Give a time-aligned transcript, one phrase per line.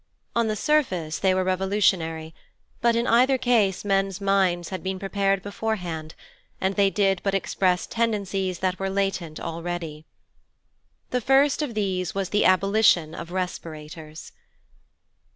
[0.35, 2.33] On the surface they were revolutionary,
[2.81, 6.15] but in either case men's minds had been prepared beforehand,
[6.59, 10.07] and they did but express tendencies that were latent already.
[11.11, 14.31] The first of these was the abolition of respirators.